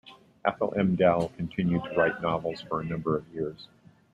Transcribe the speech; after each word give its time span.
Ethel 0.43 0.73
M. 0.75 0.95
Dell 0.95 1.29
continued 1.37 1.83
to 1.83 1.91
write 1.91 2.23
novels 2.23 2.59
for 2.61 2.81
a 2.81 2.83
number 2.83 3.15
of 3.15 3.27
years. 3.35 3.67